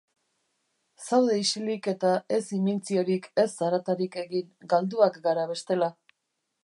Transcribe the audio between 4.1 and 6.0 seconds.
egin, galduak gara bestela!